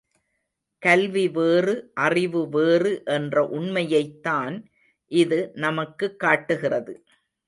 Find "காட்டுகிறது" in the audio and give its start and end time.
6.19-7.03